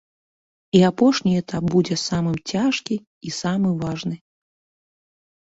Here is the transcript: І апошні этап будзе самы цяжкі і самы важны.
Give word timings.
І 0.79 0.79
апошні 0.91 1.31
этап 1.41 1.63
будзе 1.75 1.97
самы 2.09 2.33
цяжкі 2.53 2.95
і 3.29 3.35
самы 3.41 3.69
важны. 3.83 4.15